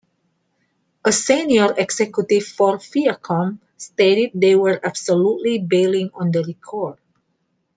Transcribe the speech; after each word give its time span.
A 1.05 1.11
senior 1.11 1.75
executive 1.77 2.47
for 2.47 2.77
Viacom 2.77 3.59
stated 3.77 4.31
they 4.33 4.55
were 4.55 4.79
absolutely 4.83 5.59
bailing 5.59 6.09
on 6.15 6.31
the 6.31 6.43
record. 6.43 6.97